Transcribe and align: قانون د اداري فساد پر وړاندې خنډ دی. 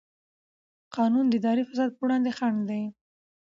قانون 0.95 1.25
د 1.29 1.33
اداري 1.39 1.63
فساد 1.69 1.89
پر 1.95 2.01
وړاندې 2.05 2.31
خنډ 2.37 2.59
دی. 2.69 2.83